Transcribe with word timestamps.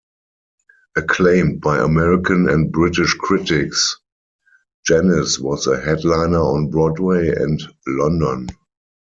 Acclaimed 0.95 1.61
by 1.61 1.77
American 1.77 2.49
and 2.49 2.71
British 2.71 3.13
critics, 3.13 3.97
Janis 4.83 5.37
was 5.37 5.67
a 5.67 5.79
headliner 5.79 6.39
on 6.39 6.71
Broadway 6.71 7.27
and 7.29 7.61
London. 7.85 8.47